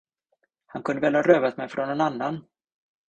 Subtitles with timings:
[0.65, 2.45] Han kunde väl ha rövat mig från någon annan.